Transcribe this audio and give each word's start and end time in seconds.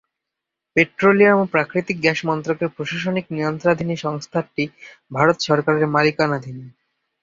Petroleum 0.75 1.37
ও 1.39 1.51
প্রাকৃতিক 1.53 1.97
gas 2.01 2.19
মন্ত্রকের 2.29 2.69
প্রশাসনিক 2.75 3.25
নিয়ন্ত্রণাধীন 3.29 3.89
এই 3.89 3.99
সংস্থাটি 4.05 4.63
ভারত 5.11 5.37
সরকারের 5.47 5.85
মালিকানাধীন। 5.87 6.57